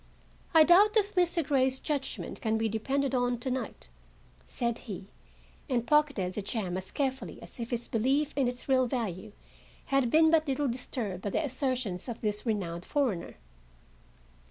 "I 0.55 0.63
doubt 0.63 0.97
if 0.97 1.13
Mr. 1.13 1.45
Grey's 1.45 1.79
judgment 1.79 2.41
can 2.41 2.57
be 2.57 2.67
depended 2.67 3.13
on, 3.13 3.37
to 3.37 3.51
night," 3.51 3.87
said 4.47 4.79
he, 4.79 5.09
and 5.69 5.85
pocketed 5.85 6.33
the 6.33 6.41
gem 6.41 6.75
as 6.75 6.89
carefully 6.89 7.39
as 7.43 7.59
if 7.59 7.69
his 7.69 7.87
belief 7.87 8.33
in 8.35 8.47
its 8.47 8.67
real 8.67 8.87
value 8.87 9.31
had 9.93 10.09
been 10.09 10.31
but 10.31 10.47
little 10.47 10.67
disturbed 10.67 11.21
by 11.21 11.29
the 11.29 11.45
assertions 11.45 12.09
of 12.09 12.21
this 12.21 12.47
renowned 12.47 12.83
foreigner. 12.83 13.35